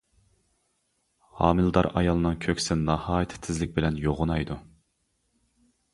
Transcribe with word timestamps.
ھامىلىدار 1.41 1.89
ئايالنىڭ 2.01 2.39
كۆكسى 2.45 2.77
ناھايىتى 2.87 3.41
تېزلىك 3.45 3.77
بىلەن 3.79 4.01
يوغىنايدۇ. 4.09 4.59